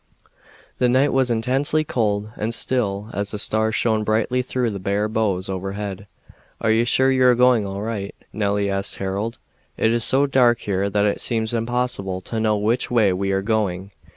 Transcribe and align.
The 0.79 0.89
night 0.89 1.13
was 1.13 1.29
intensely 1.29 1.83
cold 1.83 2.31
and 2.35 2.55
still 2.55 3.11
and 3.13 3.23
the 3.27 3.37
stars 3.37 3.75
shone 3.75 4.03
brightly 4.03 4.41
through 4.41 4.71
the 4.71 4.79
bare 4.79 5.07
boughs 5.07 5.47
overhead. 5.47 6.07
"Are 6.59 6.71
you 6.71 6.85
sure 6.85 7.11
you 7.11 7.23
are 7.25 7.35
going 7.35 7.67
all 7.67 7.83
right?" 7.83 8.15
Nelly 8.33 8.67
asked 8.67 8.95
Harold. 8.95 9.37
"It 9.77 9.93
is 9.93 10.03
so 10.03 10.25
dark 10.25 10.61
here 10.61 10.89
that 10.89 11.05
it 11.05 11.21
seems 11.21 11.53
impossible 11.53 12.19
to 12.21 12.39
know 12.39 12.57
which 12.57 12.89
way 12.89 13.13
we 13.13 13.31
are 13.31 13.43
going." 13.43 13.91